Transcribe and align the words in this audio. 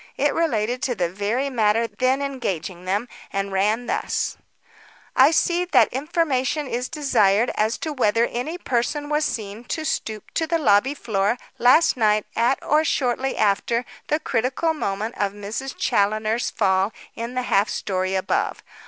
It 0.17 0.33
related 0.33 0.81
to 0.81 0.95
the 0.95 1.11
very 1.11 1.47
matter 1.51 1.85
then 1.85 2.23
engaging 2.23 2.85
them, 2.85 3.07
and 3.31 3.51
ran 3.51 3.85
thus: 3.85 4.35
"I 5.15 5.29
see 5.29 5.63
that 5.63 5.93
information 5.93 6.65
is 6.65 6.89
desired 6.89 7.51
as 7.53 7.77
to 7.77 7.93
whether 7.93 8.25
any 8.25 8.57
person 8.57 9.09
was 9.09 9.25
seen 9.25 9.63
to 9.65 9.85
stoop 9.85 10.31
to 10.33 10.47
the 10.47 10.57
lobby 10.57 10.95
floor 10.95 11.37
last 11.59 11.95
night 11.97 12.25
at 12.35 12.57
or 12.63 12.83
shortly 12.83 13.37
after 13.37 13.85
the 14.07 14.19
critical 14.19 14.73
moment 14.73 15.13
of 15.19 15.35
Miss 15.35 15.71
Challoner's 15.77 16.49
fall 16.49 16.91
in 17.13 17.35
the 17.35 17.43
half 17.43 17.69
story 17.69 18.15
above. 18.15 18.63